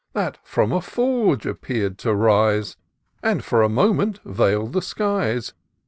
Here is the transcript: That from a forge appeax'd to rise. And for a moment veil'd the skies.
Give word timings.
That 0.13 0.39
from 0.43 0.71
a 0.71 0.81
forge 0.81 1.43
appeax'd 1.45 1.99
to 1.99 2.15
rise. 2.15 2.75
And 3.21 3.43
for 3.43 3.61
a 3.61 3.69
moment 3.69 4.19
veil'd 4.25 4.73
the 4.73 4.81
skies. 4.81 5.53